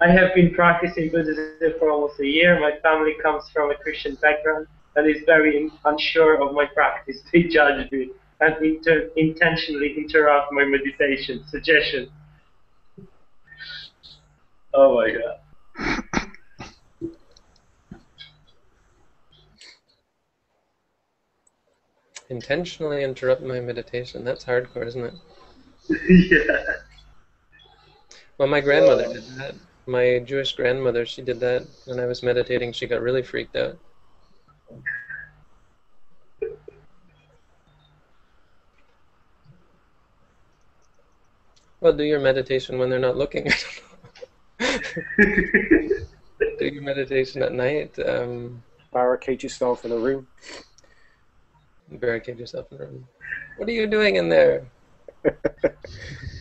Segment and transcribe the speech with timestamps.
[0.00, 2.60] I have been practicing Buddhism for almost a year.
[2.60, 7.22] My family comes from a Christian background and is very unsure of my practice.
[7.32, 11.44] They judge me and inter- intentionally interrupt my meditation.
[11.48, 12.10] Suggestion.
[14.74, 15.40] Oh my god.
[22.28, 24.24] Intentionally interrupt my meditation.
[24.24, 25.14] That's hardcore, isn't it?
[26.30, 26.64] yeah.
[28.36, 29.54] Well, my grandmother did that.
[29.86, 32.72] My Jewish grandmother, she did that when I was meditating.
[32.72, 33.78] She got really freaked out.
[41.80, 43.48] Well, do your meditation when they're not looking.
[44.58, 44.74] do
[46.60, 47.96] your meditation at night.
[48.04, 48.62] Um,
[48.92, 50.26] Barricade yourself in a room.
[51.90, 53.06] barricade yourself in a room.
[53.56, 54.66] What are you doing in there?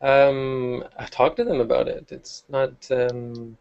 [0.00, 2.10] Um, I talked to them about it.
[2.10, 3.56] It's not um,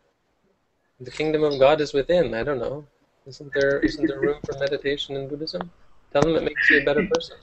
[0.99, 2.33] the kingdom of God is within.
[2.33, 2.85] I don't know.
[3.27, 5.71] Isn't there isn't there room for meditation in Buddhism?
[6.11, 7.37] Tell them it makes you a better person.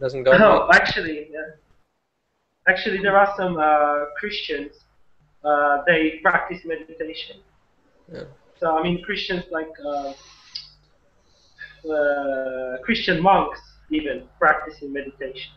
[0.00, 0.40] Doesn't God?
[0.40, 1.54] No, make- actually, yeah.
[2.68, 4.72] actually, there are some uh, Christians.
[5.44, 7.36] Uh, they practice meditation.
[8.12, 8.24] Yeah.
[8.58, 10.12] So I mean, Christians like uh,
[11.88, 15.52] uh, Christian monks even practicing meditation.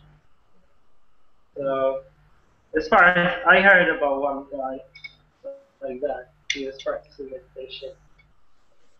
[1.58, 2.04] So
[2.78, 4.78] as far as I heard about one guy
[5.82, 7.92] like that, he was practicing meditation,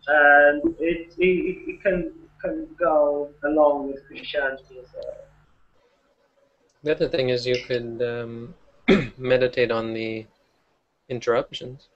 [0.08, 5.18] and it it, it, can can go along with Christianity as well.
[6.84, 8.56] The other thing is you could um,
[9.18, 10.26] meditate on the
[11.10, 11.90] interruptions.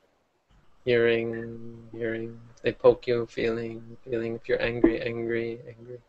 [0.86, 2.40] Hearing, hearing.
[2.64, 4.36] They poke you, feeling, feeling.
[4.36, 6.00] If you're angry, angry, angry.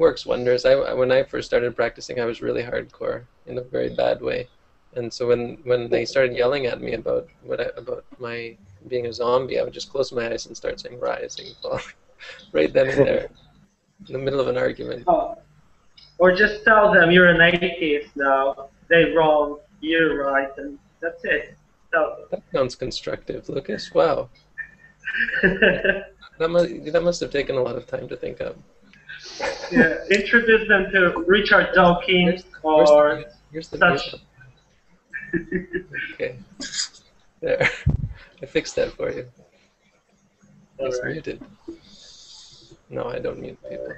[0.00, 0.64] Works wonders.
[0.64, 4.48] I, when I first started practicing, I was really hardcore in a very bad way.
[4.94, 8.56] And so when, when they started yelling at me about what I, about my
[8.88, 11.84] being a zombie, I would just close my eyes and start saying rising, falling,
[12.52, 13.28] right then and there,
[14.08, 15.04] in the middle of an argument.
[15.06, 15.36] Oh.
[16.16, 18.70] Or just tell them you're an atheist now.
[18.88, 19.58] They're wrong.
[19.82, 21.58] You're right, and that's it.
[21.92, 23.92] Tell That sounds constructive, Lucas.
[23.92, 24.30] Wow.
[26.40, 28.56] That must, that must have taken a lot of time to think of.
[29.70, 34.14] Yeah, introduce them to Richard Dawkins or the, here's the such.
[36.14, 36.36] Okay.
[37.40, 37.68] There.
[38.42, 39.26] I fixed that for you.
[40.78, 41.12] It's Alright.
[41.12, 41.42] muted.
[42.88, 43.92] No, I don't mute people.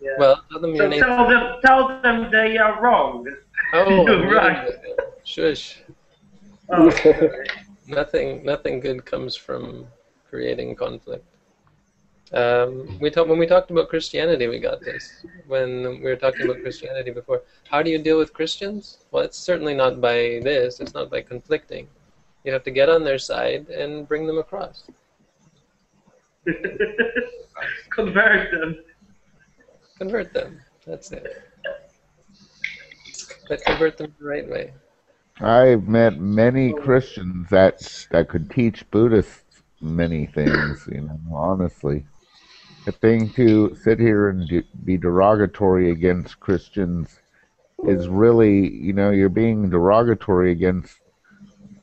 [0.00, 0.10] Yeah.
[0.18, 3.26] Well, tell them so tell them, tell them they are wrong.
[3.72, 4.70] Oh, right.
[5.24, 5.82] Shush.
[6.70, 6.90] Oh.
[7.88, 9.86] Nothing, nothing good comes from
[10.28, 11.24] creating conflict.
[12.32, 15.24] Um, we talk, when we talked about Christianity, we got this.
[15.46, 18.98] When we were talking about Christianity before, how do you deal with Christians?
[19.10, 20.80] Well, it's certainly not by this.
[20.80, 21.88] It's not by conflicting.
[22.44, 24.84] You have to get on their side and bring them across.
[27.90, 28.76] Convert them.
[29.98, 30.60] Convert them.
[30.86, 31.42] That's it.
[33.48, 34.72] But convert them the right way.
[35.40, 40.88] I've met many Christians that that could teach Buddhists many things.
[40.90, 42.15] You know, honestly, the
[42.92, 47.20] thing to sit here and be derogatory against Christians
[47.84, 51.00] is really, you know, you're being derogatory against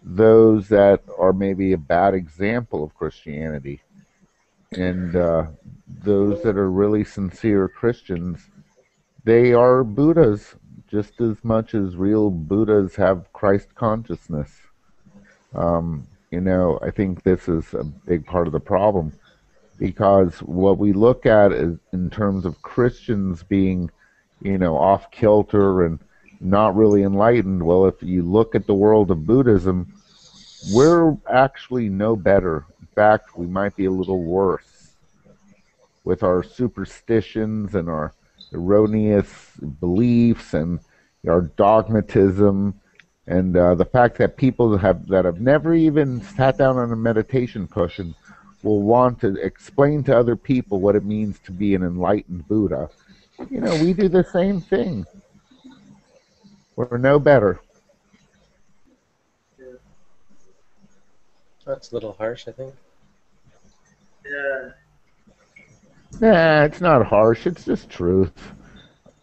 [0.04, 3.82] those that are maybe a bad example of Christianity,
[4.72, 5.46] and uh,
[6.04, 8.50] those that are really sincere Christians,
[9.24, 10.56] they are Buddhas
[10.90, 14.52] just as much as real Buddhas have Christ consciousness.
[15.56, 19.14] Um, you know, I think this is a big part of the problem
[19.84, 23.92] because what we look at is in terms of Christians being,
[24.42, 26.00] you know, off kilter and
[26.40, 27.62] not really enlightened.
[27.62, 29.94] Well, if you look at the world of Buddhism,
[30.72, 32.66] we're actually no better.
[32.80, 34.94] In fact, we might be a little worse
[36.06, 38.14] with our superstitions and our
[38.54, 39.52] erroneous
[39.82, 40.80] beliefs and
[41.28, 42.80] our dogmatism
[43.28, 46.96] and uh, the fact that people have that have never even sat down on a
[46.96, 48.16] meditation cushion
[48.64, 52.90] will want to explain to other people what it means to be an enlightened Buddha.
[53.50, 55.06] You know, we do the same thing.
[56.76, 57.60] We're no better.
[61.66, 62.74] That's a little harsh, I think.
[64.26, 64.70] Yeah.
[66.20, 67.48] Nah, it's not harsh.
[67.48, 68.34] It's just truth.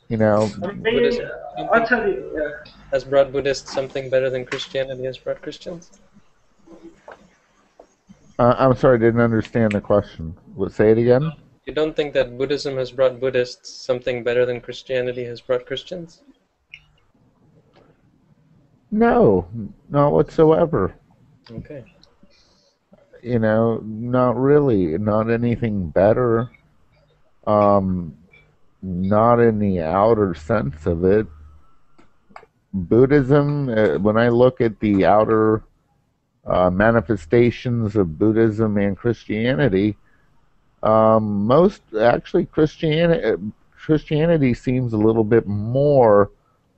[0.09, 1.29] You know, I mean, Buddhism.
[1.73, 2.33] I'll tell you.
[2.35, 2.73] Yeah.
[2.93, 6.01] Has brought Buddhists something better than Christianity has brought Christians?
[8.41, 10.35] Uh, I'm sorry, I didn't understand the question.
[10.71, 11.31] Say it again.
[11.67, 16.23] You don't think that Buddhism has brought Buddhists something better than Christianity has brought Christians?
[18.91, 19.47] No,
[19.91, 20.95] not whatsoever.
[21.51, 21.85] Okay.
[23.23, 24.97] You know, not really.
[24.97, 26.51] Not anything better.
[27.47, 28.17] Um,
[28.81, 31.27] not in the outer sense of it.
[32.73, 35.63] Buddhism, uh, when I look at the outer
[36.51, 39.97] uh, manifestations of Buddhism and Christianity,
[40.83, 43.37] um, most actually Christianity
[43.79, 46.31] Christianity seems a little bit more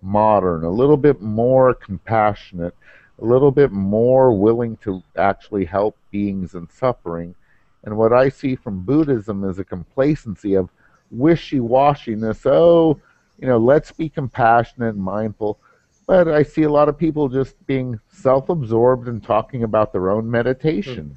[0.02, 2.74] modern, a little bit more compassionate,
[3.20, 7.34] a little bit more willing to actually help beings in suffering.
[7.84, 10.70] And what I see from Buddhism is a complacency of
[11.10, 12.46] wishy-washiness.
[12.46, 13.00] Oh,
[13.40, 15.58] you know, let's be compassionate and mindful.
[16.06, 20.30] But I see a lot of people just being self-absorbed and talking about their own
[20.30, 21.16] meditation.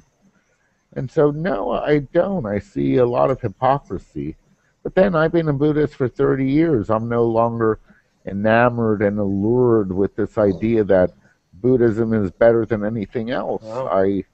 [0.92, 0.98] Hmm.
[0.98, 2.46] And so, no, I don't.
[2.46, 4.36] I see a lot of hypocrisy.
[4.82, 6.90] But then I've been a Buddhist for 30 years.
[6.90, 7.80] I'm no longer
[8.24, 11.12] enamored and allured with this idea that
[11.54, 13.62] Buddhism is better than anything else.
[13.62, 13.88] Wow.
[13.88, 14.24] I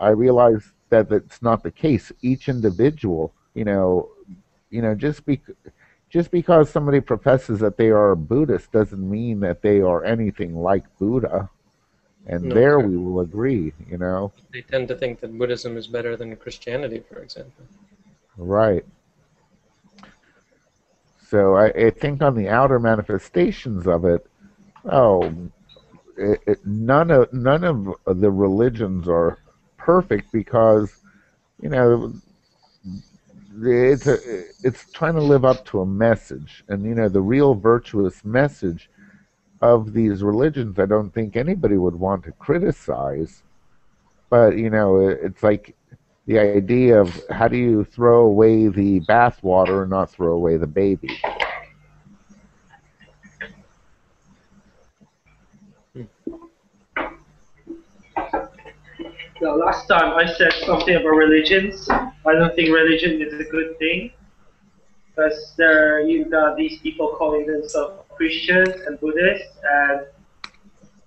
[0.00, 2.12] I realize that that's not the case.
[2.22, 4.10] Each individual, you know,
[4.70, 5.40] you know, just be,
[6.10, 10.56] just because somebody professes that they are a Buddhist doesn't mean that they are anything
[10.56, 11.50] like Buddha.
[12.26, 14.32] And No, there we will agree, you know.
[14.52, 17.64] They tend to think that Buddhism is better than Christianity, for example.
[18.36, 18.84] Right.
[21.26, 24.26] So I, I think on the outer manifestations of it,
[24.90, 25.30] oh,
[26.16, 29.38] it, it, none of none of the religions are
[29.76, 31.02] perfect because,
[31.62, 32.12] you know,
[33.62, 34.18] it's a,
[34.62, 38.90] it's trying to live up to a message, and you know the real virtuous message
[39.60, 40.78] of these religions.
[40.78, 43.42] I don't think anybody would want to criticize,
[44.30, 45.76] but you know, it's like
[46.26, 50.66] the idea of how do you throw away the bathwater and not throw away the
[50.66, 51.22] baby.
[59.40, 61.88] No, last time I said something about religions.
[61.88, 64.10] I don't think religion is a good thing.
[65.14, 70.06] Because there you got these people calling themselves Christians and Buddhists, and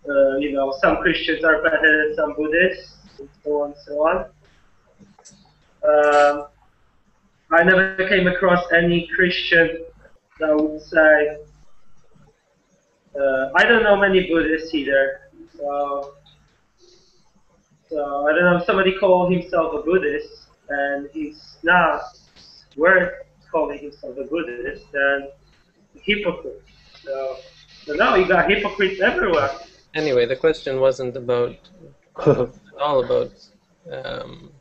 [0.10, 3.94] uh, you know some Christians are better than some Buddhists, and so on and so
[4.08, 4.18] on.
[5.84, 6.48] Um,
[7.52, 9.84] I never came across any Christian
[10.40, 11.38] that would say.
[13.14, 16.16] Uh, I don't know many Buddhists either, so
[17.92, 22.02] so I don't know if somebody called himself a Buddhist and he's not
[22.78, 23.14] worth
[23.52, 25.28] calling himself a Buddhist, and
[26.02, 26.64] hypocrite.
[27.04, 27.38] So,
[27.86, 29.52] so now you got hypocrites everywhere.
[29.94, 31.58] Anyway, the question wasn't about
[32.26, 32.50] at
[32.80, 33.34] all about
[33.92, 34.52] um,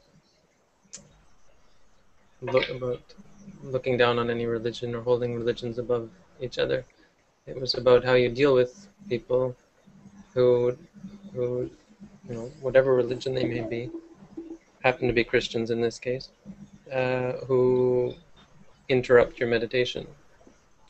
[2.41, 3.01] look about
[3.63, 6.11] looking down on any religion or holding religions above
[6.41, 6.85] each other.
[7.47, 9.55] It was about how you deal with people
[10.35, 10.77] who
[11.33, 11.71] who
[12.31, 13.91] you know whatever religion they may be
[14.83, 16.31] happen to be Christians in this case
[16.93, 18.15] uh, who
[18.89, 20.07] interrupt your meditation.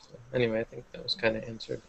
[0.01, 1.81] So anyway, I think that was kind of answered.